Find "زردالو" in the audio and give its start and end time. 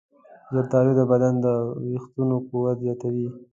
0.53-0.91